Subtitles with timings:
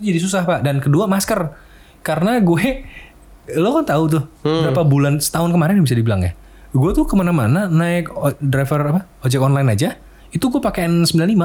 [0.00, 0.64] jadi susah pak.
[0.64, 1.52] Dan kedua masker,
[2.00, 2.88] karena gue
[3.56, 6.32] lo kan tahu tuh berapa bulan setahun kemarin bisa dibilang ya.
[6.70, 9.98] Gue tuh ke mana-mana naik driver apa ojek online aja,
[10.30, 11.42] itu gue pakai N95.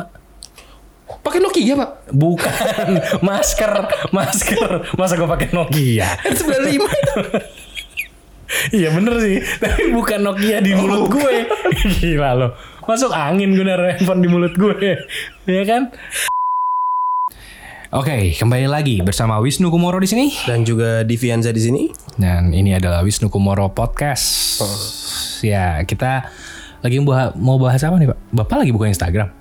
[1.22, 2.14] Pakai Nokia pak.
[2.14, 2.90] Bukan
[3.28, 3.72] masker,
[4.14, 4.70] masker.
[4.98, 6.06] Masa gue pakai Nokia?
[6.30, 7.16] N95 itu.
[8.78, 11.50] Iya bener sih, tapi bukan Nokia di mulut gue.
[11.98, 12.48] Gila lo,
[12.86, 15.02] masuk angin gue naruh handphone di mulut gue,
[15.50, 15.90] ya kan?
[17.96, 20.28] Oke, kembali lagi bersama Wisnu Kumoro di sini.
[20.44, 21.88] Dan juga Divianza di sini.
[22.20, 24.60] Dan ini adalah Wisnu Kumoro Podcast.
[25.40, 26.28] Ya, kita
[26.84, 28.20] lagi mau bahas, mau bahas apa nih, Pak?
[28.36, 29.32] Bapak lagi buka Instagram.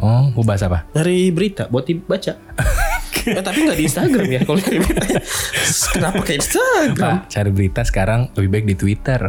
[0.00, 0.88] Oh, mau bahas apa?
[0.96, 2.40] Nyari berita buat dibaca.
[3.36, 5.04] eh, tapi nggak di Instagram ya kalau berita.
[5.92, 6.96] Kenapa ke Instagram?
[6.96, 9.20] Pak, cari berita sekarang lebih baik di Twitter.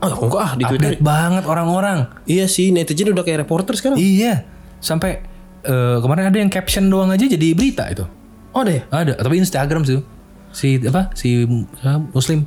[0.00, 0.96] Oh enggak ah di Twitter.
[0.96, 2.08] Update banget orang-orang.
[2.24, 4.00] Iya sih netizen udah kayak reporter sekarang.
[4.00, 4.48] Iya,
[4.80, 5.29] sampai
[5.64, 8.04] eh, kemarin ada yang caption doang aja jadi berita itu.
[8.50, 8.82] Oh deh.
[8.90, 10.02] Ada, tapi Instagram sih.
[10.50, 11.14] Si apa?
[11.14, 12.42] Si uh, Muslim,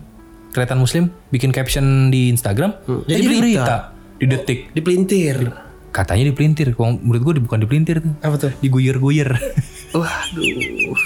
[0.51, 2.75] kelihatan Muslim bikin caption di Instagram,
[3.07, 3.39] jadi jadi berita.
[3.39, 3.75] berita.
[4.19, 4.59] di detik.
[4.75, 5.37] Dipelintir.
[5.93, 8.13] Katanya dipelintir, kok menurut gue bukan dipelintir tuh.
[8.19, 8.51] Apa tuh?
[8.59, 9.29] Diguyur-guyur.
[9.95, 10.97] Waduh.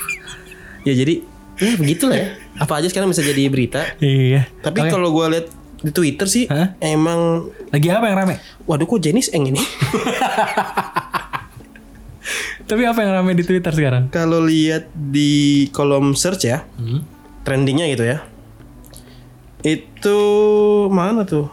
[0.88, 1.22] Ya jadi
[1.60, 2.28] ya begitulah ya.
[2.58, 3.84] Apa aja sekarang bisa jadi berita.
[4.02, 4.50] iya.
[4.66, 4.90] Tapi Oke.
[4.90, 6.74] kalau gue lihat di Twitter sih Hah?
[6.82, 8.42] emang lagi apa yang rame?
[8.66, 9.62] waduh kok Jenis Eng ini.
[12.68, 14.12] Tapi apa yang rame di Twitter sekarang?
[14.12, 16.68] kalau lihat di kolom search ya,
[17.42, 18.28] trendingnya gitu ya.
[19.64, 20.20] Itu
[20.92, 21.48] mana tuh?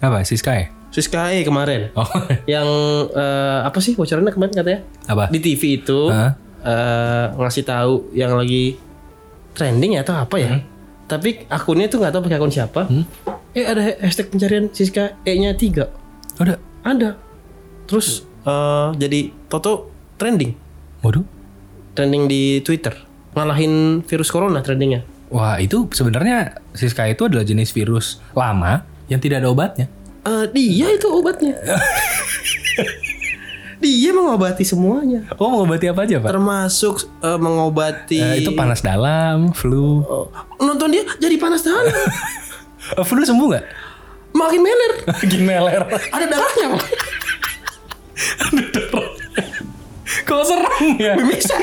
[0.00, 0.24] Apa?
[0.24, 0.72] Si Sky?
[0.90, 1.94] Siskae kemarin.
[1.94, 2.02] Oh.
[2.50, 2.68] Yang
[3.14, 4.80] eh, apa sih bocorannya kemarin katanya?
[5.06, 5.30] apa?
[5.30, 6.34] Di TV itu Hah?
[6.66, 8.74] eh, ngasih tahu yang lagi
[9.54, 10.58] trending ya atau apa ya?
[11.06, 12.90] Tapi akunnya tuh nggak tahu pakai akun siapa.
[13.54, 15.94] Eh ada hashtag pencarian Siska E-nya tiga.
[16.42, 16.58] Udah.
[16.82, 17.14] Ada.
[17.86, 20.52] Terus eh, jadi Toto trending,
[21.00, 21.24] Waduh.
[21.96, 22.92] trending di Twitter.
[23.32, 25.00] Ngalahin virus corona trendingnya.
[25.32, 29.86] Wah, itu sebenarnya si Sky itu adalah jenis virus lama yang tidak ada obatnya.
[30.26, 31.56] Eh, dia itu obatnya.
[33.80, 35.24] dia mengobati semuanya.
[35.40, 36.28] Oh, mengobati apa aja, Pak?
[36.28, 40.04] Termasuk eh, mengobati Eh, itu panas dalam, flu.
[40.04, 40.28] Oh,
[40.60, 41.88] nonton dia jadi panas dalam.
[43.00, 43.64] Oh, flu sembuh nggak?
[44.36, 44.92] Makin meler.
[45.08, 45.82] Makin meler.
[46.12, 46.66] Ada darahnya.
[46.76, 46.84] Pak.
[50.30, 51.18] Kok serem ya?
[51.18, 51.58] Mimisan.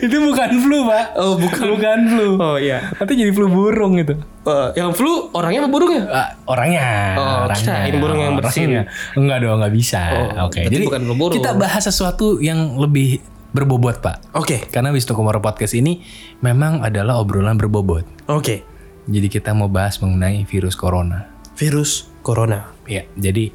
[0.00, 1.04] itu bukan flu, Pak.
[1.14, 1.76] Oh, bukan.
[1.76, 2.28] Bukan flu.
[2.40, 2.88] Oh iya.
[2.96, 4.16] Nanti jadi flu burung gitu.
[4.42, 6.02] Eh, yang flu orangnya apa burungnya?
[6.08, 7.84] Ah, orangnya, Oh, orangnya.
[7.84, 8.88] kirain burung yang bersin.
[9.12, 10.00] Enggak dong, enggak bisa.
[10.10, 11.36] Oh, Oke, berarti jadi bukan flu burung.
[11.36, 13.20] kita bahas sesuatu yang lebih
[13.52, 14.34] berbobot, Pak.
[14.34, 14.64] Oke.
[14.66, 16.00] Karena Wisnu Kumoro Podcast ini
[16.40, 18.02] memang adalah obrolan berbobot.
[18.26, 18.64] Oke.
[19.04, 21.28] Jadi kita mau bahas mengenai virus corona.
[21.54, 22.72] Virus corona.
[22.88, 23.52] Ya, jadi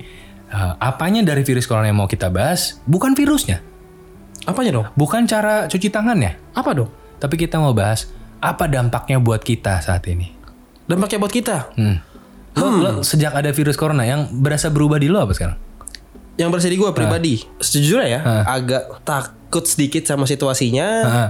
[0.49, 2.81] eh, apanya dari virus corona yang mau kita bahas?
[2.85, 3.61] Bukan virusnya,
[4.45, 4.85] Apanya dong?
[4.97, 6.89] bukan cara cuci tangannya, Apa dong?
[7.19, 8.07] tapi kita mau bahas
[8.39, 10.31] apa dampaknya buat kita saat ini.
[10.87, 11.75] Dampaknya buat kita.
[11.75, 11.99] Hmm.
[12.55, 15.59] Lo, lo sejak ada virus corona yang berasa berubah di lo apa sekarang?
[16.39, 20.87] Yang berasa di gue pribadi, sejujurnya ya, agak takut sedikit sama situasinya.
[21.03, 21.29] Ah.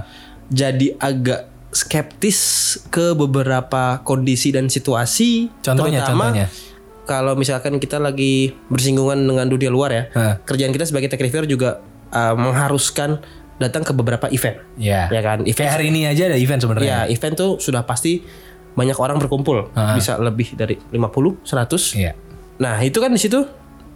[0.50, 2.38] Jadi agak skeptis
[2.90, 5.50] ke beberapa kondisi dan situasi.
[5.62, 6.46] Contohnya, terutama contohnya.
[7.10, 10.34] Kalau misalkan kita lagi bersinggungan dengan dunia luar ya, Ah.
[10.46, 11.82] kerjaan kita sebagai tech reviewer juga
[12.14, 13.18] uh, mengharuskan
[13.58, 14.62] datang ke beberapa event.
[14.78, 15.10] Ya.
[15.10, 17.10] Ya kan, event Kayak hari ini aja ada event sebenarnya.
[17.10, 18.22] Ya, event tuh sudah pasti
[18.78, 21.98] banyak orang berkumpul, bisa lebih dari 50, 100.
[21.98, 22.14] Iya.
[22.62, 23.42] Nah, itu kan di situ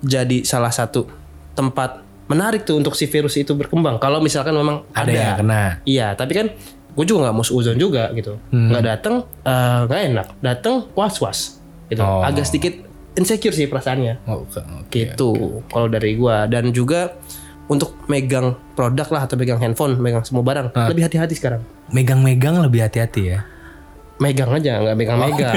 [0.03, 1.07] jadi salah satu
[1.55, 3.97] tempat menarik tuh untuk si virus itu berkembang.
[4.03, 5.63] Kalau misalkan memang Ada ada, yang kena.
[5.87, 6.47] Iya, tapi kan
[6.95, 8.37] gue juga nggak mau seuzon juga gitu.
[8.51, 8.75] Hmm.
[8.75, 9.15] Nggak datang
[9.47, 10.27] eh, nggak enak.
[10.41, 11.63] Datang was-was.
[11.89, 12.01] Gitu.
[12.01, 12.25] Oh.
[12.25, 12.75] Agak sedikit
[13.15, 14.27] insecure sih perasaannya.
[14.27, 14.91] Oh, oke, oke.
[14.91, 15.31] Gitu.
[15.67, 17.15] Kalau dari gua dan juga
[17.65, 21.65] untuk megang produk lah atau megang handphone, megang semua barang, lebih hati-hati sekarang.
[21.89, 23.41] Megang-megang lebih hati-hati ya.
[24.21, 25.55] Megang aja, nggak megang-megang.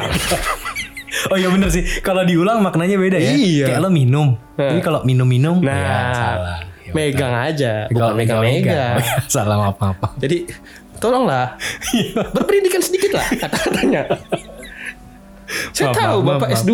[1.28, 1.84] Oh iya bener sih.
[2.00, 3.32] Kalau diulang maknanya beda ya.
[3.36, 3.66] Iya.
[3.74, 4.28] Kayak lo minum.
[4.56, 6.60] Tapi kalau minum-minum Nah, ya salah.
[6.88, 8.96] Ya, megang aja, Kalau bukan megang-megang.
[8.96, 10.16] Oh, iya, salah apa-apa.
[10.24, 10.48] Jadi
[10.98, 11.60] tolonglah
[12.32, 14.02] berpendidikan sedikit lah kata-katanya.
[15.76, 16.60] Saya Maaf, tahu maaf, bapak maaf.
[16.60, 16.72] S2,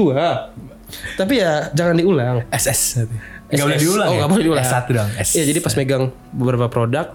[1.16, 2.36] tapi ya jangan diulang.
[2.50, 3.06] SS.
[3.48, 4.18] Enggak boleh diulang Oh, ya?
[4.18, 4.66] nggak boleh diulang.
[4.66, 5.10] S1 dong.
[5.16, 5.30] S.
[5.34, 7.06] Iya, jadi pas megang beberapa produk,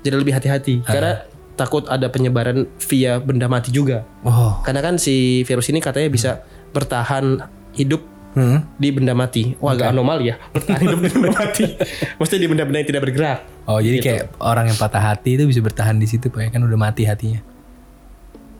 [0.00, 4.06] jadi lebih hati-hati karena takut ada penyebaran via benda mati juga.
[4.22, 4.62] Oh.
[4.62, 6.30] Karena kan si virus ini katanya bisa
[6.70, 7.42] bertahan
[7.72, 8.62] hidup Hmm.
[8.78, 9.58] di benda mati.
[9.58, 10.38] Wah, agak anomali ya.
[10.52, 11.64] Bertahan hidup di benda mati.
[12.20, 13.38] Maksudnya di benda-benda yang tidak bergerak.
[13.66, 16.62] Oh jadi kayak orang yang patah hati itu bisa bertahan di situ pak ya kan
[16.62, 17.42] udah mati hatinya.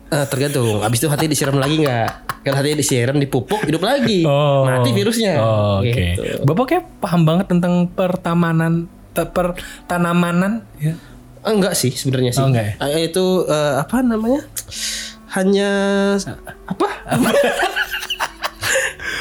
[0.09, 0.81] Eh, tergantung.
[0.81, 2.11] Habis itu hati disiram lagi nggak?
[2.41, 4.25] Kalau hatinya disiram dipupuk hidup lagi.
[4.25, 4.65] Oh.
[4.65, 5.37] Mati virusnya.
[5.37, 6.17] Oh, Oke.
[6.17, 6.23] Gitu.
[6.49, 10.97] Bapak kayak paham banget tentang pertamanan pertanamanan ya.
[11.45, 12.41] Ah, enggak sih sebenarnya sih.
[12.41, 12.75] Oh, enggak ya?
[12.81, 14.41] Ah, itu eh, apa namanya?
[15.37, 15.71] Hanya
[16.65, 16.89] apa?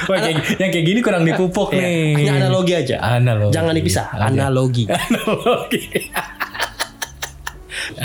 [0.08, 2.16] Wah, kayak, yang kayak gini kurang dipupuk Iya, nih.
[2.16, 2.96] Hanya analogi aja.
[3.04, 3.52] Analogi.
[3.52, 4.08] Jangan dipisah.
[4.16, 4.84] Analogi.
[4.96, 5.84] Analogi.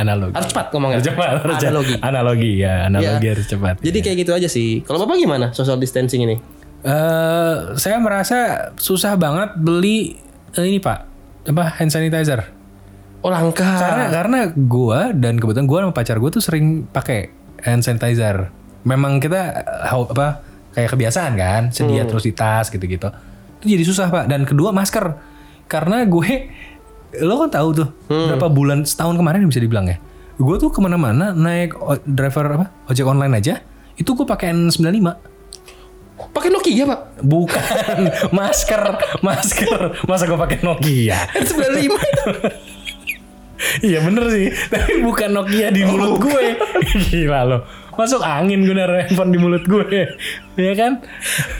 [0.03, 0.35] Analogi.
[0.35, 0.99] Harus cepat ngomongnya.
[0.99, 1.71] Harus cepat, harus cepat.
[1.71, 1.95] Analogi.
[2.03, 3.31] Analogi ya, analogi Ya.
[3.33, 3.75] harus cepat.
[3.79, 4.83] Jadi kayak gitu aja sih.
[4.83, 6.37] Kalau Bapak gimana social distancing ini?
[6.83, 10.19] Eh, saya merasa susah banget beli
[10.53, 10.99] eh, ini Pak,
[11.49, 12.51] apa hand sanitizer.
[13.23, 13.63] Oh langka.
[13.63, 17.31] Karena karena gua dan kebetulan gua sama pacar gua tuh sering pakai
[17.63, 18.51] hand sanitizer.
[18.83, 20.43] Memang kita eh, apa
[20.75, 23.07] kayak kebiasaan kan, sedia terus di tas gitu-gitu.
[23.63, 24.25] Itu jadi susah pak.
[24.27, 25.15] Dan kedua masker,
[25.71, 26.51] karena gue
[27.21, 30.01] lo kan tahu tuh berapa bulan setahun kemarin bisa dibilang ya.
[30.41, 31.77] Gue tuh ke mana-mana naik
[32.09, 33.61] driver apa ojek online aja,
[34.01, 35.09] itu gue pakai N95.
[36.33, 37.01] Pakai Nokia pak.
[37.21, 37.99] Bukan
[38.39, 38.83] masker,
[39.21, 39.81] masker.
[40.09, 41.19] Masa gue pakai Nokia?
[41.37, 42.25] N95 itu.
[43.79, 46.59] Iya bener sih Tapi bukan Nokia di mulut gue
[47.07, 47.59] Gila lo
[47.95, 50.11] Masuk angin gue naruh handphone di mulut gue
[50.59, 50.93] Iya kan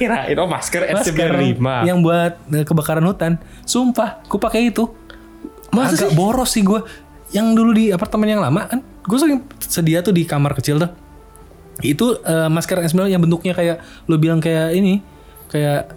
[0.01, 1.63] Kirain oh masker Masker N95.
[1.87, 4.91] Yang buat eh, kebakaran hutan Sumpah Gue pakai itu
[5.73, 6.17] Masa Agak sih?
[6.17, 6.81] boros sih gue
[7.33, 10.93] Yang dulu di apartemen yang lama kan Gue sering sedia tuh di kamar kecil tuh.
[11.81, 13.77] Itu eh, masker N95 yang bentuknya kayak
[14.07, 15.01] Lo bilang kayak ini
[15.49, 15.97] Kayak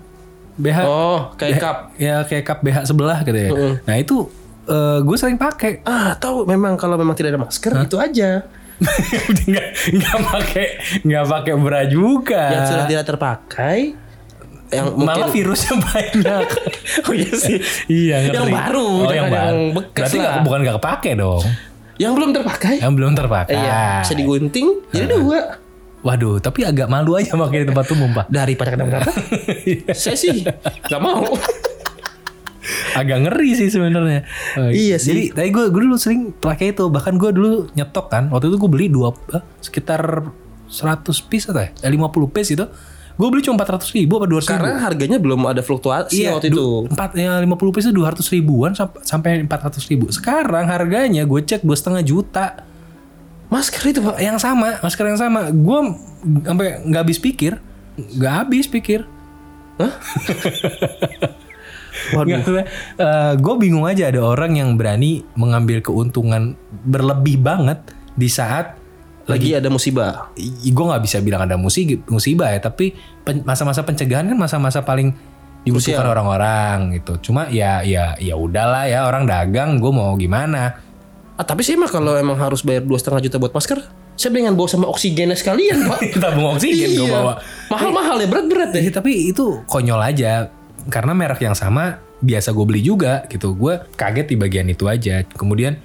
[0.55, 1.77] BH Oh, kayak BH cup.
[1.99, 3.49] Ya kayak cup BH sebelah gitu ya.
[3.83, 4.31] Nah itu
[4.65, 5.83] eh, Gue sering pakai.
[5.83, 8.47] Ah, tahu memang kalau memang tidak ada masker itu aja.
[9.47, 10.67] nggak nggak pakai
[11.03, 12.43] nggak pakai bra juga.
[12.51, 13.79] Yang sudah tidak terpakai
[14.67, 16.45] yang malah mungkin virusnya banyak
[17.07, 17.57] Oh iya sih.
[17.85, 18.35] iya ngeri.
[18.35, 20.23] Yang baru, oh, yang baru yang bekas berarti lah.
[20.25, 21.43] nggak- bukan nggak kepake dong
[21.95, 22.75] Yang belum terpakai.
[22.79, 25.39] yang belum terpakai Iya, bisa digunting jadi dua.
[26.01, 29.09] waduh tapi agak malu aja pakai di tempat umum pak Daripada kenapa-kenapa.
[29.95, 30.45] Saya sih
[30.83, 31.25] nggak mau.
[32.95, 34.25] agak ngeri sih sebenarnya
[34.55, 35.11] Oh, Iya sih.
[35.11, 38.57] jadi tadi gue gue dulu sering pakai itu bahkan gue dulu nyetok kan waktu itu
[38.57, 40.25] gue beli dua eh, sekitar
[40.65, 42.01] 100 piece atau ya eh, 50
[42.31, 42.65] piece itu
[43.15, 46.55] gue beli cuma 400 ribu apa 200 ribu Karena harganya belum ada fluktuasi waktu itu.
[46.55, 50.05] du- Empat ya 50 piece itu 200 ribuan sampai sampai 400 ribu.
[50.11, 52.67] Sekarang harganya gue cek dua setengah juta.
[53.47, 54.19] Masker itu pak.
[54.19, 55.47] Yang sama, masker yang sama.
[55.47, 55.95] Gue
[56.43, 57.55] sampai nggak habis pikir,
[57.95, 59.07] nggak habis pikir.
[62.11, 62.43] Waduh.
[62.43, 62.63] gue
[62.99, 66.53] Eh, bingung aja ada orang yang berani mengambil keuntungan
[66.83, 67.79] berlebih banget
[68.13, 68.75] di saat
[69.25, 70.29] Lagi ada musibah.
[70.37, 75.13] gue nggak bisa bilang ada musibah, ya, tapi pen- masa-masa pencegahan kan masa-masa paling
[75.65, 77.17] dibutuhkan orang-orang gitu.
[77.25, 80.77] Cuma ya ya ya udahlah ya orang dagang, gue mau gimana?
[81.35, 83.81] Ah, tapi sih mah kalau emang harus bayar dua setengah juta buat masker,
[84.15, 85.99] saya pengen bawa sama oksigennya sekalian pak.
[86.21, 87.11] Tabung oksigen gue Iya.
[87.11, 87.33] bawa.
[87.67, 88.81] Mahal-mahal ya berat-berat ya.
[88.87, 90.47] Eh, tapi itu konyol aja
[90.87, 93.51] karena merek yang sama biasa gue beli juga gitu.
[93.51, 95.25] Gue kaget di bagian itu aja.
[95.27, 95.75] Kemudian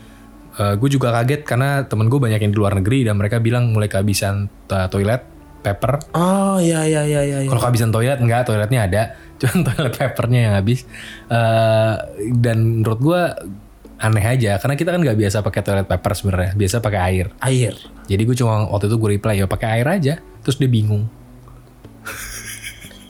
[0.52, 3.86] gue juga kaget karena temen gue banyak yang di luar negeri dan mereka bilang mulai
[3.86, 5.22] kehabisan to- toilet
[5.60, 7.38] paper Oh iya iya iya iya.
[7.40, 7.48] iya.
[7.48, 9.02] Kalau kehabisan toilet enggak, toiletnya ada,
[9.40, 10.88] cuman toilet papernya yang habis.
[11.26, 11.94] Eh,
[12.34, 13.20] dan menurut gua
[13.96, 17.26] aneh aja, karena kita kan nggak biasa pakai toilet paper sebenarnya, biasa pakai air.
[17.38, 17.76] Air.
[18.08, 21.04] Jadi gue cuma waktu itu gue reply ya pakai air aja, terus dia bingung.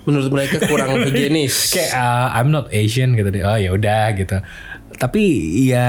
[0.03, 1.71] Menurut mereka kurang higienis.
[1.71, 3.45] Kayak "Ah, I'm not Asian gitu deh.
[3.45, 4.43] Oh ya udah gitu.
[4.97, 5.23] Tapi
[5.65, 5.89] ya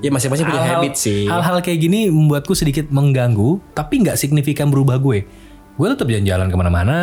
[0.00, 1.28] Ya masing-masing punya habit sih.
[1.28, 5.28] Hal-hal kayak gini membuatku sedikit mengganggu, tapi nggak signifikan berubah gue.
[5.76, 6.98] Gue tetap jalan-jalan ke mana-mana,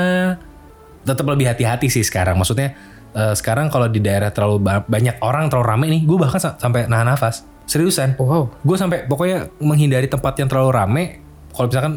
[1.01, 2.37] tetap lebih hati-hati sih sekarang.
[2.37, 2.73] Maksudnya
[3.13, 6.57] eh, sekarang kalau di daerah terlalu ba- banyak orang terlalu rame nih, gue bahkan sa-
[6.57, 7.45] sampai nahan nafas.
[7.65, 8.15] Seriusan.
[8.17, 8.49] Wow.
[8.61, 11.03] Gue sampai pokoknya menghindari tempat yang terlalu rame.
[11.51, 11.93] Kalau misalkan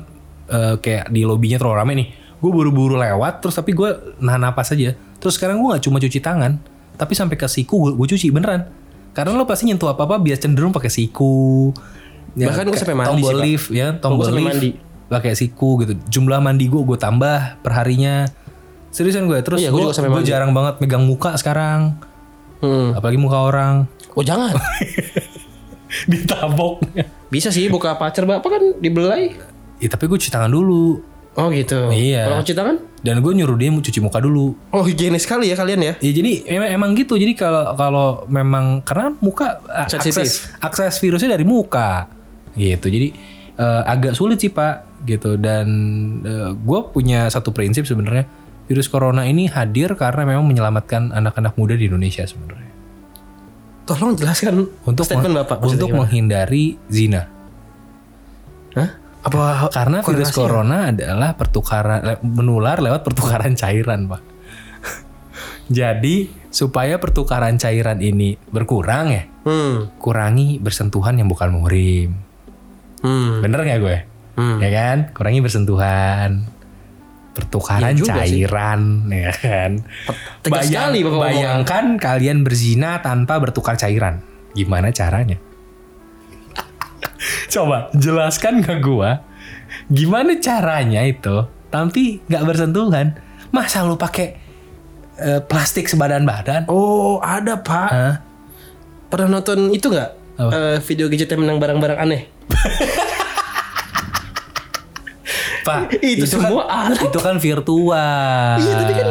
[0.48, 2.08] eh, kayak di lobbynya terlalu rame nih,
[2.40, 3.88] gue buru-buru lewat, terus tapi gue
[4.18, 4.92] nahan napas aja.
[5.20, 6.56] Terus sekarang gue nggak cuma cuci tangan,
[6.96, 8.79] tapi sampai ke siku gue, gue cuci beneran.
[9.10, 11.70] Karena lo pasti nyentuh apa-apa biar cenderung pakai siku.
[12.30, 14.46] Bahkan gue sampai mandi tombol sih, lift ya, tombol lift.
[14.46, 14.70] mandi.
[15.10, 15.98] Pakai siku gitu.
[16.06, 18.30] Jumlah mandi gue gue tambah perharinya.
[18.90, 19.38] Seriusan gue.
[19.42, 20.30] Terus Iya, gue gue mandi.
[20.30, 21.98] jarang banget megang muka sekarang.
[22.62, 22.94] Hmm.
[22.94, 23.74] Apalagi muka orang.
[24.14, 24.54] Oh jangan.
[26.10, 26.86] Ditabok.
[27.26, 29.34] Bisa sih buka pacar bapak kan dibelai.
[29.80, 31.00] ya tapi gue cuci tangan dulu.
[31.38, 31.94] Oh gitu.
[31.94, 32.26] Iya.
[32.26, 32.76] Kalau cuci tangan?
[33.00, 34.52] Dan gue nyuruh dia mau cuci muka dulu.
[34.74, 35.94] Oh higienis sekali ya kalian ya.
[36.02, 37.14] Ya jadi emang, emang gitu.
[37.16, 40.26] Jadi kalau kalau memang karena muka Sensitif.
[40.26, 42.10] akses akses virusnya dari muka
[42.58, 42.90] gitu.
[42.90, 43.08] Jadi
[43.56, 45.38] eh, agak sulit sih pak gitu.
[45.38, 45.66] Dan
[46.60, 48.26] gue punya satu prinsip sebenarnya
[48.66, 52.68] virus corona ini hadir karena memang menyelamatkan anak-anak muda di Indonesia sebenarnya.
[53.86, 55.58] Tolong jelaskan Untuk statement bapak.
[55.66, 56.06] untuk gimana?
[56.06, 57.26] menghindari zina.
[58.78, 58.90] Hah?
[59.20, 64.22] Apa Karena virus corona adalah pertukaran menular lewat pertukaran cairan, Pak.
[65.70, 69.92] Jadi supaya pertukaran cairan ini berkurang ya, Hmm.
[69.96, 72.16] kurangi bersentuhan yang bukan muhrim.
[73.00, 73.40] Hmm.
[73.40, 73.98] Bener nggak gue?
[74.34, 74.58] Hmm.
[74.58, 74.98] Ya kan?
[75.12, 76.48] Kurangi bersentuhan.
[77.30, 78.42] Pertukaran Iya juga sih.
[78.42, 78.80] cairan,
[79.14, 79.70] ya kan?
[80.40, 81.24] Tegas sekali Bapak ngomong.
[81.28, 84.24] bayangkan kalian berzina tanpa bertukar cairan.
[84.50, 85.38] Gimana caranya?
[87.50, 89.26] Coba jelaskan ke gua
[89.90, 93.18] gimana caranya itu tapi nggak bersentuhan.
[93.50, 94.38] Masa lu pakai
[95.18, 96.70] eh, plastik sebadan badan?
[96.70, 97.90] Oh, ada Pak.
[97.90, 98.14] Hah?
[99.10, 100.10] Pernah nonton itu nggak?
[100.38, 102.22] Eh, video gadget yang menang barang-barang aneh.
[105.60, 107.04] Pak, Itu semua kan, alat.
[107.04, 108.56] itu kan virtual.
[108.58, 109.06] Iya, tapi kan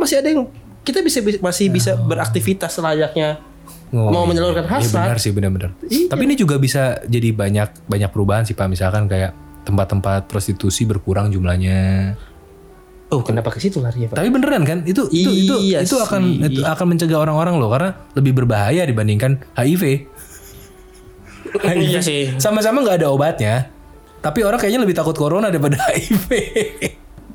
[0.00, 0.48] masih ada yang
[0.80, 3.36] kita bisa masih bisa beraktivitas layaknya
[3.90, 4.28] Oh, mau iya.
[4.30, 5.02] menyalurkan Iya hasrat.
[5.02, 5.70] benar sih benar-benar.
[5.82, 6.06] Iya.
[6.06, 8.70] Tapi ini juga bisa jadi banyak banyak perubahan sih Pak.
[8.70, 12.14] Misalkan kayak tempat-tempat prostitusi berkurang jumlahnya.
[13.10, 14.22] Oh, kenapa ke situ larinya, Pak?
[14.22, 14.78] Tapi beneran kan?
[14.86, 16.46] Itu itu itu Iya itu akan sih.
[16.46, 19.82] itu akan mencegah orang-orang loh karena lebih berbahaya dibandingkan HIV.
[21.66, 22.38] Iya sih.
[22.38, 23.66] Sama-sama nggak ada obatnya.
[24.20, 26.28] Tapi orang kayaknya lebih takut corona daripada HIV.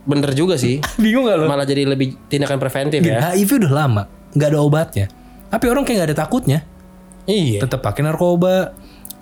[0.05, 0.79] Bener juga sih.
[1.03, 1.45] Bingung gak lo?
[1.49, 3.33] Malah jadi lebih tindakan preventif ya.
[3.33, 5.05] HIV udah lama, nggak ada obatnya.
[5.47, 6.59] Tapi orang kayak nggak ada takutnya.
[7.25, 7.65] Iya.
[7.65, 8.73] Tetap pakai narkoba,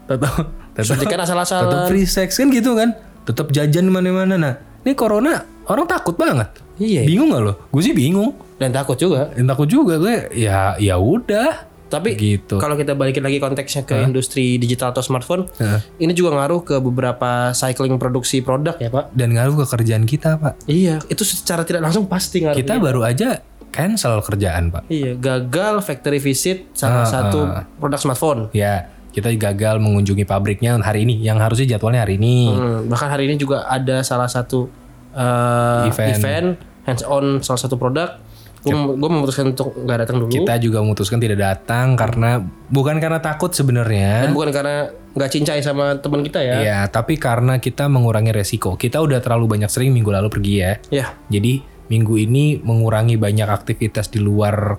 [0.06, 0.34] tetap
[0.74, 1.88] tetap Suntikan tetap asal-asalan.
[1.88, 2.92] free sex kan gitu kan.
[3.24, 4.36] Tetap jajan mana-mana.
[4.36, 4.54] Nah,
[4.84, 6.52] ini corona orang takut banget.
[6.76, 7.06] Iya.
[7.06, 7.54] Bingung gak lo?
[7.70, 8.36] Gue sih bingung.
[8.60, 9.32] Dan takut juga.
[9.32, 10.34] Dan takut juga gue.
[10.34, 11.72] Ya ya udah.
[11.88, 12.58] Tapi Gitu.
[12.58, 15.78] kalau kita balikin lagi konteksnya ke industri digital atau smartphone, Hah?
[16.02, 19.14] ini juga ngaruh ke beberapa cycling produksi produk ya, Pak.
[19.14, 20.58] Dan ngaruh ke kerjaan kita pak.
[20.66, 22.58] Iya, itu secara tidak langsung pasti ngaruh.
[22.58, 24.86] Kita baru aja cancel kerjaan pak.
[24.88, 27.66] Iya, gagal factory visit salah Ah, satu ah.
[27.82, 28.42] produk smartphone.
[28.54, 31.22] Ya kita gagal mengunjungi pabriknya hari ini.
[31.22, 32.50] Yang harusnya jadwalnya hari ini.
[32.54, 34.70] Hmm, bahkan hari ini juga ada salah satu
[35.14, 36.10] uh, Event.
[36.18, 36.50] event.
[36.84, 38.20] hands on salah satu produk.
[38.64, 38.76] Gue
[39.12, 40.32] memutuskan untuk nggak datang dulu.
[40.32, 42.40] Kita juga memutuskan tidak datang karena
[42.72, 44.28] bukan karena takut sebenarnya.
[44.28, 46.56] Dan bukan karena nggak cincai sama teman kita ya.
[46.64, 48.80] Iya, tapi karena kita mengurangi resiko.
[48.80, 50.72] Kita udah terlalu banyak sering minggu lalu pergi ya.
[50.92, 54.78] Ya, Jadi minggu ini mengurangi banyak aktivitas di luar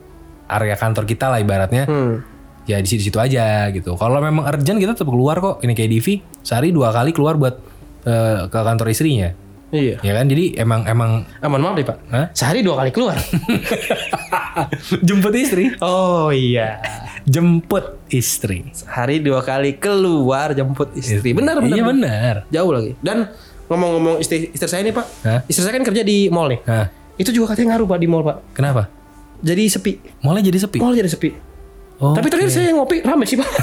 [0.49, 1.84] area kantor kita lah ibaratnya.
[1.88, 2.14] hmm.
[2.64, 3.92] Ya di situ-situ aja gitu.
[4.00, 5.61] Kalau memang urgent kita tetap keluar kok.
[5.61, 7.61] Ini kayak Divi, sehari dua kali keluar buat
[8.08, 9.37] eh, ke kantor istrinya.
[9.75, 10.00] Iya.
[10.00, 10.30] Ya kan?
[10.30, 11.11] Jadi emang emang
[11.42, 11.99] Aman maaf deh pak.
[12.08, 12.26] Hah?
[12.32, 13.18] Sehari dua kali keluar.
[15.06, 15.75] jemput istri.
[15.82, 16.78] oh iya.
[17.26, 18.70] Jemput istri.
[18.70, 21.34] Sehari dua kali keluar jemput istri.
[21.34, 21.76] Benar benar.
[21.76, 22.34] Iya benar.
[22.54, 22.92] Jauh lagi.
[23.02, 23.28] Dan
[23.66, 25.06] ngomong-ngomong istri istri saya nih pak.
[25.23, 25.40] Hah?
[25.44, 26.61] Istri saya kan kerja di mall nih.
[26.62, 28.37] Nah, Itu juga katanya ngaruh pak di mall pak.
[28.52, 28.90] kenapa?
[29.38, 29.92] Jadi sepi.
[30.21, 30.78] Mulai jadi sepi.
[30.78, 31.30] Mall jadi sepi.
[31.97, 33.47] Oh, Tapi terakhir saya ngopi rame sih pak.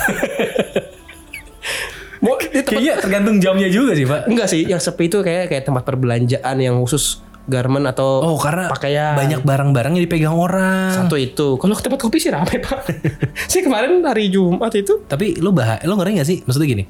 [2.21, 4.29] Mau di tempat kayaknya tergantung jamnya juga sih, Pak.
[4.29, 7.17] enggak sih, yang sepi itu kayak kayak tempat perbelanjaan yang khusus
[7.49, 9.17] garment atau Oh, karena pakaian.
[9.17, 10.93] banyak barang-barangnya dipegang orang.
[10.93, 11.57] Satu itu.
[11.57, 12.85] Kalau ke tempat kopi sih rame pak.
[13.51, 15.01] sih kemarin hari Jumat itu.
[15.01, 16.45] Tapi lu bah, lu ngeri gak sih?
[16.45, 16.83] Maksudnya gini,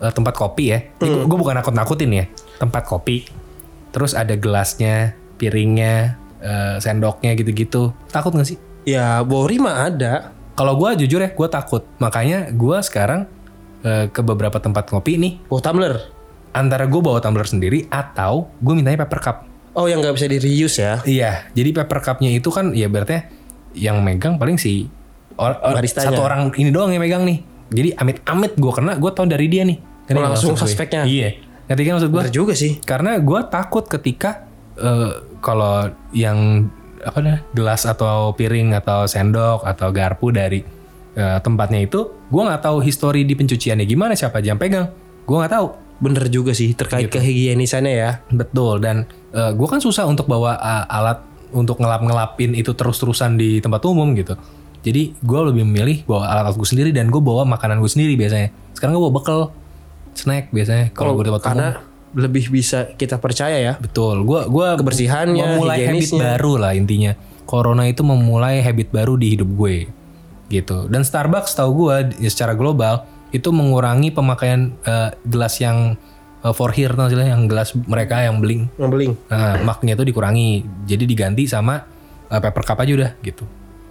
[0.00, 0.80] eh, tempat kopi ya.
[0.96, 1.28] Hmm.
[1.28, 2.24] Gue bukan nakut-nakutin ya.
[2.60, 3.24] Tempat kopi.
[3.90, 7.90] Terus ada gelasnya, piringnya, eh, sendoknya gitu-gitu.
[8.12, 8.60] Takut gak sih?
[8.84, 10.30] Ya Bori mah ada.
[10.54, 11.82] Kalau gue jujur ya, gue takut.
[11.98, 13.24] Makanya gue sekarang
[13.80, 15.32] eh, ke beberapa tempat kopi nih.
[15.48, 16.12] Oh tumbler.
[16.52, 19.36] Antara gue bawa tumbler sendiri atau gue mintanya paper cup.
[19.72, 20.98] Oh yang nggak bisa di reuse ya.
[21.06, 23.22] Iya, jadi paper cupnya itu kan ya berarti
[23.72, 24.90] yang megang paling si
[25.38, 26.10] or, or- Baristanya.
[26.10, 27.40] satu orang ini doang yang megang nih.
[27.70, 29.78] Jadi amit-amit gue kena, gue tau dari dia nih.
[30.10, 30.60] Oh, langsung gue?
[30.66, 31.06] suspeknya.
[31.06, 31.38] Iya,
[31.70, 32.20] ngerti kan maksud gue?
[32.26, 32.82] Bener juga sih.
[32.82, 36.66] Karena gue takut ketika eh, kalau yang
[37.00, 40.60] apa nih gelas atau piring atau sendok atau garpu dari
[41.14, 44.90] eh, tempatnya itu, gue nggak tahu histori di pencuciannya gimana siapa aja yang pegang,
[45.24, 45.66] gue nggak tahu.
[46.00, 47.20] Bener juga sih terkait Gitu.
[47.20, 48.10] kehigienisannya ya.
[48.32, 51.22] Betul dan gue kan susah untuk bawa uh, alat
[51.54, 54.34] untuk ngelap-ngelapin itu terus-terusan di tempat umum gitu.
[54.80, 58.48] Jadi gue lebih memilih bawa alat gue sendiri dan gue bawa makanan gue sendiri biasanya.
[58.72, 59.40] Sekarang gue bawa bekal
[60.14, 61.50] snack biasanya kalau gue di tempat umum.
[61.50, 61.68] karena
[62.10, 63.74] lebih bisa kita percaya ya.
[63.78, 64.26] Betul.
[64.26, 67.14] Gue gua Kebersihannya, memulai habit baru lah intinya.
[67.46, 69.86] Corona itu memulai habit baru di hidup gue.
[70.50, 70.90] Gitu.
[70.90, 75.94] Dan Starbucks tahu gue secara global itu mengurangi pemakaian eh, gelas yang
[76.42, 79.14] eh, for here tau sih, yang gelas mereka yang bling Ngebeling.
[79.30, 80.66] Nah, maknya itu dikurangi.
[80.90, 81.78] Jadi diganti sama
[82.30, 83.44] uh, paper cup aja udah gitu.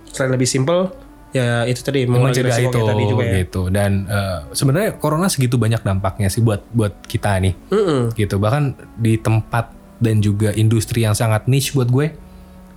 [0.09, 0.89] Selain lebih simple,
[1.29, 3.33] ya itu tadi Mencegah itu tadi juga ya.
[3.45, 3.61] gitu.
[3.69, 7.53] Dan uh, sebenarnya corona segitu banyak dampaknya sih buat buat kita nih.
[7.69, 8.01] Mm-mm.
[8.17, 8.35] Gitu.
[8.37, 8.63] Bahkan
[8.97, 12.11] di tempat dan juga industri yang sangat niche buat gue.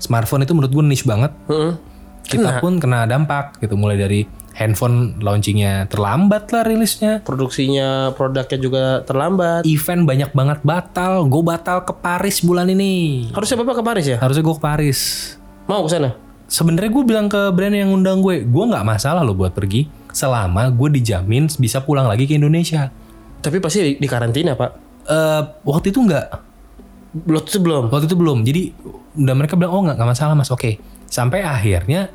[0.02, 1.32] Smartphone itu menurut gue niche banget.
[1.47, 1.78] Mm-mm.
[2.23, 7.25] Kita pun kena dampak gitu mulai dari handphone launchingnya terlambat lah rilisnya.
[7.25, 9.64] Produksinya, produknya juga terlambat.
[9.64, 11.25] Event banyak banget batal.
[11.26, 13.26] Gue batal ke Paris bulan ini.
[13.32, 14.18] Harusnya bapak ke Paris ya?
[14.21, 15.00] Harusnya gue ke Paris.
[15.66, 16.14] Mau ke sana?
[16.52, 20.68] Sebenarnya gue bilang ke brand yang undang gue, gue nggak masalah loh buat pergi selama
[20.68, 22.92] gue dijamin bisa pulang lagi ke Indonesia.
[23.40, 24.71] Tapi pasti di, di karantina pak.
[25.09, 26.26] Eh waktu itu nggak,
[27.12, 27.85] Belum itu belum.
[27.88, 28.38] waktu itu belum.
[28.44, 28.62] Jadi
[29.16, 30.76] udah mereka bilang oh nggak nggak masalah mas, oke.
[31.09, 32.12] Sampai akhirnya,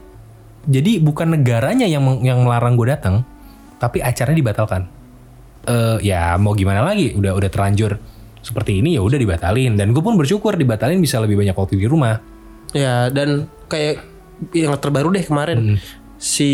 [0.70, 3.25] jadi bukan negaranya yang yang melarang gue datang,
[3.82, 4.82] tapi acaranya dibatalkan.
[5.65, 7.98] Eh ya mau gimana lagi, udah udah terlanjur
[8.41, 9.77] seperti ini ya udah dibatalin.
[9.77, 12.17] Dan gue pun bersyukur dibatalin bisa lebih banyak waktu di rumah.
[12.74, 14.17] Ya dan kayak
[14.53, 15.77] yang terbaru deh kemarin
[16.17, 16.50] si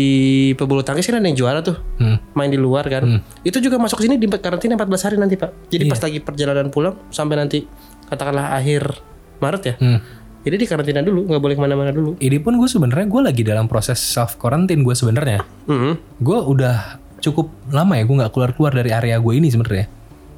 [0.54, 2.20] pebulu tangkis kan ada yang juara tuh Hmm.
[2.36, 3.24] main di luar kan.
[3.40, 5.72] Itu juga masuk sini di karantina 14 hari nanti pak.
[5.72, 5.92] Jadi Iya.
[5.96, 7.64] pas lagi perjalanan pulang sampai nanti
[8.04, 8.92] katakanlah akhir
[9.40, 9.74] Maret ya.
[9.80, 9.98] Hmm.
[10.44, 12.20] Jadi di karantina dulu nggak boleh ke mana-mana dulu.
[12.20, 15.40] Ini pun gue sebenarnya gue lagi dalam proses self quarantine gue sebenarnya.
[15.64, 16.20] Mhm.
[16.20, 19.88] Gue udah cukup lama ya gue nggak keluar keluar dari area gue ini sebenarnya.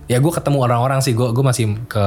[0.06, 2.04] Ya gue ketemu orang-orang sih gue gue masih ke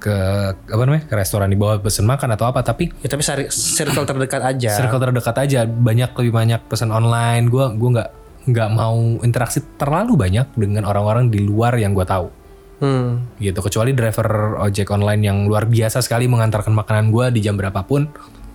[0.00, 0.16] ke
[0.50, 4.40] apa namanya ke restoran di bawah pesen makan atau apa tapi Ya tapi circle terdekat
[4.40, 4.72] aja.
[4.74, 8.10] circle terdekat aja banyak lebih banyak pesan online gue gue nggak
[8.46, 12.32] nggak mau interaksi terlalu banyak dengan orang-orang di luar yang gue tahu
[12.80, 13.28] Hmm.
[13.36, 18.08] gitu kecuali driver ojek online yang luar biasa sekali mengantarkan makanan gue di jam berapapun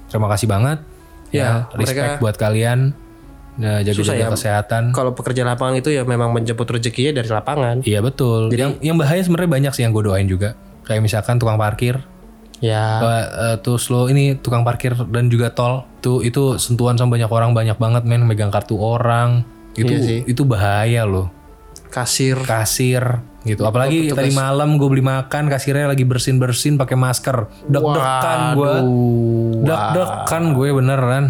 [0.08, 0.82] terima kasih banget
[1.30, 2.80] ya, Ya, respect mereka- buat kalian
[3.56, 4.34] ya, Susah jaga-jaga ya.
[4.34, 7.76] kesehatan Kalau pekerja lapangan itu ya memang menjemput rezekinya dari lapangan.
[7.82, 11.58] iya betul yang yang bahaya sebenarnya banyak sih yang gue doain juga kayak misalkan tukang
[11.58, 12.02] parkir.
[12.64, 13.04] Ya.
[13.04, 17.28] Eh, eh, terus lo ini tukang parkir dan juga tol tuh itu sentuhan sama banyak
[17.28, 18.24] orang banyak banget men.
[18.24, 19.44] Megang kartu orang.
[19.76, 20.20] Itu Iya sih.
[20.24, 21.28] itu bahaya loh
[21.92, 22.40] Kasir.
[22.48, 23.04] kasir
[23.44, 23.68] gitu.
[23.68, 27.52] Apalagi tadi malam gue beli makan kasirnya lagi bersin bersin pakai masker.
[27.68, 28.74] Deg-degan gue
[29.68, 31.26] deg-degan gue beneran.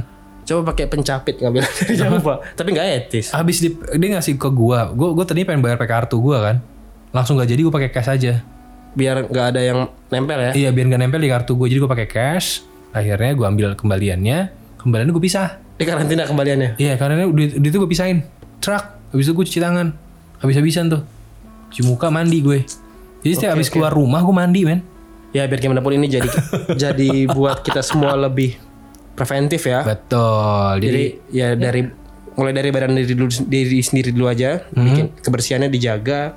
[0.46, 1.66] Coba pakai pencapit ngambil.
[1.90, 2.22] Dari.
[2.54, 3.34] Tapi nggak etis.
[3.34, 6.62] habis di, dia ngasih ke gue gue gue tadi pengen bayar pakai kartu gue kan.
[7.10, 8.44] Langsung gak jadi gue pakai cash aja
[8.96, 10.52] Biar nggak ada yang nempel ya.
[10.56, 12.64] iya biar gak nempel di kartu gue jadi gue pakai cash
[12.96, 14.38] akhirnya gue ambil kembaliannya.
[14.80, 15.60] Kembaliannya gue pisah.
[15.76, 16.80] Di karantina kembaliannya.
[16.80, 18.24] Iya karena duit, duit itu gue pisahin.
[18.64, 19.88] Truk Habis itu gue cuci tangan.
[20.44, 21.02] Habis-habisan tuh.
[21.72, 22.68] Cuci muka mandi gue.
[23.24, 24.84] Jadi setiap habis keluar rumah gue mandi men.
[25.32, 26.28] Ya biar gimana pun ini jadi
[26.84, 28.60] jadi buat kita semua lebih
[29.16, 29.88] preventif ya.
[29.88, 31.88] Betul Jadi, Jadi ya dari
[32.36, 36.36] mulai dari badan diri dulu diri sendiri dulu aja, bikin kebersihannya dijaga.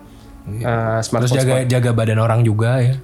[0.51, 2.97] Eh, Terus smartphone jaga jaga badan orang juga ya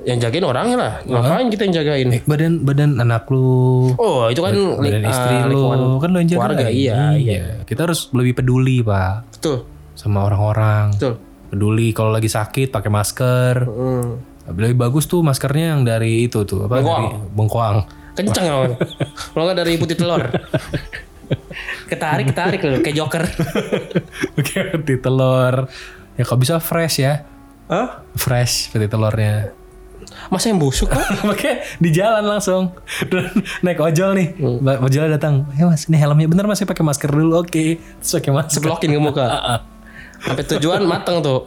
[0.00, 0.92] yang jagain orangnya lah.
[1.02, 2.06] Ngapain kita yang jagain?
[2.08, 5.62] eh, Badan badan anak lu Oh, itu kan Badan li- istri eh, lu
[5.98, 7.60] Kan lu yang jaga keluarga iya, iya.
[7.62, 9.66] Kita harus lebih peduli pak Betul.
[9.92, 11.18] Sama orang-orang Betul.
[11.48, 14.22] Peduli kalau lagi sakit pakai masker Hmm.
[14.48, 17.04] Lebih bagus tuh maskernya yang dari itu tuh apa Bengkoang.
[17.04, 17.76] dari bengkoang.
[18.14, 18.70] Kencang kawan.
[19.28, 20.24] Kalau nggak dari putih telur.
[21.86, 23.24] ketarik ketarik loh kayak joker.
[24.34, 25.68] Oke, peti telur.
[26.18, 27.22] Ya kalau bisa fresh ya.
[27.66, 28.02] Hah?
[28.12, 29.54] Fresh peti telurnya.
[30.28, 31.04] Masa yang busuk pak?
[31.28, 32.74] Makanya di jalan langsung.
[33.60, 34.28] Naik ojol nih.
[34.58, 35.46] Ba- Ojolnya datang.
[35.52, 37.38] Ya mas, ini helmnya bener mas, pakai masker dulu.
[37.38, 37.78] Oke.
[37.98, 38.58] Terus pakai masker.
[38.58, 39.26] Seblokin ke muka.
[40.18, 41.46] Sampai tujuan mateng tuh.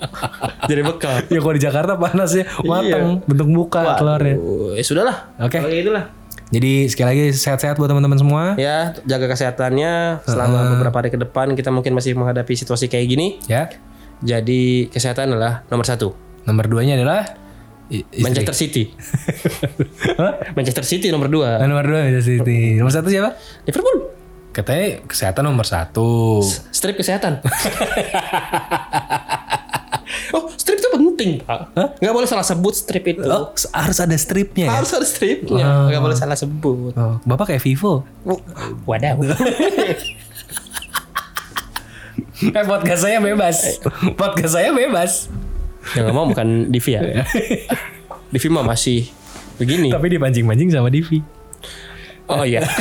[0.63, 1.27] Jadi bekal.
[1.27, 2.47] Ya kalau di Jakarta panas ya.
[2.63, 3.19] Mateng.
[3.25, 4.39] Bentuk muka telurnya.
[4.39, 5.35] Oh, ya sudahlah.
[5.37, 5.57] Oke.
[5.57, 6.07] Kalau gitu lah.
[6.51, 8.43] Jadi sekali lagi sehat-sehat buat teman-teman semua.
[8.55, 13.27] Ya, jaga kesehatannya selama beberapa hari ke depan kita mungkin masih menghadapi situasi kayak gini.
[13.47, 13.71] Ya.
[14.21, 16.13] Jadi kesehatan adalah nomor satu.
[16.45, 17.25] Nomor duanya adalah
[17.89, 18.23] istri.
[18.23, 18.83] Manchester City.
[20.21, 20.53] Hah?
[20.55, 21.59] Manchester City nomor dua.
[21.59, 22.77] Nah, nomor dua Manchester City.
[22.77, 23.35] Nomor satu siapa?
[23.65, 23.97] Liverpool.
[24.51, 26.43] Katanya kesehatan nomor satu.
[26.69, 27.39] Strip kesehatan.
[30.35, 31.71] oh, strip itu penting, Pak.
[32.03, 33.23] Nggak boleh salah sebut strip itu.
[33.23, 34.71] Oh, harus ada stripnya ya?
[34.75, 35.87] Harus ada stripnya.
[35.87, 36.91] Nggak boleh salah sebut.
[36.93, 38.03] Oh, bapak kayak Vivo.
[38.83, 39.23] Wadaw.
[42.51, 43.81] Eh podcast saya bebas.
[44.13, 45.29] podcast saya bebas.
[45.93, 47.01] Yang mau bukan Divi ya.
[48.33, 49.09] Divi mah masih
[49.57, 49.89] begini.
[49.89, 51.21] Tapi dipancing-pancing sama Divi.
[52.25, 52.65] Oh iya.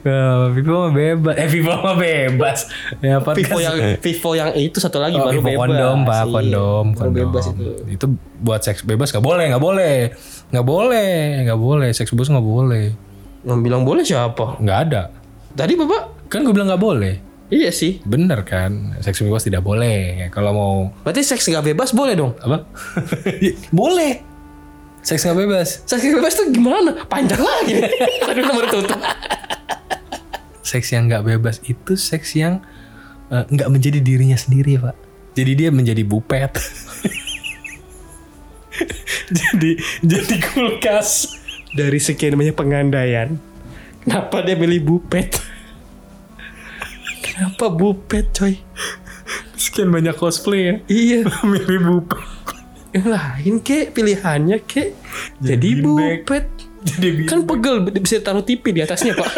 [0.00, 1.34] Eh, Vivo mah bebas.
[1.36, 2.72] Eh Vivo mah bebas.
[2.98, 3.46] Ya podcast.
[3.46, 5.60] Vivo yang Vivo yang itu satu lagi Oh, baru Vivo bebas.
[5.60, 7.64] kondom pak Iya, kondom baru kondom bebas itu.
[7.86, 8.06] itu
[8.40, 9.96] buat seks bebas nggak boleh nggak boleh
[10.50, 11.12] nggak boleh
[11.44, 12.86] nggak boleh seks bebas nggak boleh
[13.42, 14.56] Yang bilang boleh siapa?
[14.56, 15.02] nggak ada
[15.52, 16.02] Tadi bapak?
[16.26, 17.14] kan gue bilang nggak boleh
[17.50, 17.98] Iya sih.
[18.02, 22.38] bener kan seks bebas tidak boleh Ya, kalau mau Berarti seks nggak bebas boleh dong?
[22.38, 22.62] apa
[23.74, 24.22] boleh
[25.00, 26.94] seks nggak bebas Seks nggak bebas tuh gimana?
[27.04, 27.74] Panjang lagi.
[28.30, 29.00] Aduh nomor tutup.
[30.60, 32.62] seks yang nggak bebas itu seks yang
[33.26, 34.94] eh, nggak menjadi dirinya sendiri pak
[35.32, 36.54] jadi dia menjadi bupet
[39.30, 41.38] jadi jadi kulkas
[41.70, 43.38] Dari sekian banyak pengandaian,
[44.02, 45.38] kenapa dia milih bupet?
[47.20, 48.56] Kenapa bupet coy?
[49.60, 51.18] sekian banyak cosplay ya Iya,
[51.50, 52.18] milih bupet
[52.90, 54.98] yang lain kek pilihannya kek
[55.38, 56.44] jadi Jadi bupet.
[56.80, 59.30] Jadi bin, Kan pegel bisa taruh TV di atasnya, Pak.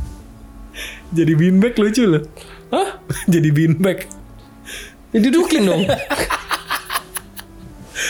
[1.16, 2.24] jadi beanbag lucu loh.
[2.72, 2.98] Hah?
[3.32, 4.08] jadi beanbag.
[5.12, 5.84] Didudukin dong.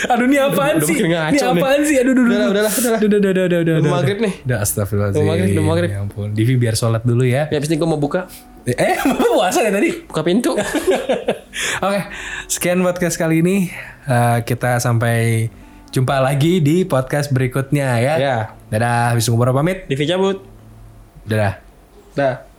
[0.04, 0.96] Aduh ini apaan udah sih?
[1.00, 1.40] Ini nih.
[1.40, 1.96] apaan sih?
[2.00, 3.00] Aduh, aduh, Udahlah, udahlah, udahlah.
[3.00, 3.74] Udah, udah, udah, udah, udah.
[3.80, 4.34] Udah maghrib nih.
[4.44, 5.20] Udah astagfirullahaladzim.
[5.20, 5.90] Udah maghrib, udah maghrib.
[5.90, 6.28] Ya ampun.
[6.32, 7.48] Divi biar sholat dulu ya.
[7.48, 8.28] ya, habis ini gue mau buka.
[8.64, 8.96] Eh,
[9.36, 9.90] puasa ya tadi?
[10.04, 10.52] Buka pintu.
[11.84, 12.00] Oke,
[12.48, 13.68] sekian podcast kali ini.
[14.04, 15.48] Eh, kita sampai
[15.92, 18.14] jumpa lagi di podcast berikutnya ya.
[18.16, 18.36] ya.
[18.72, 19.84] Dadah, Wisnu Kubara pamit.
[19.86, 20.40] Divi cabut.
[21.24, 21.60] Dadah.
[22.14, 22.53] Dah.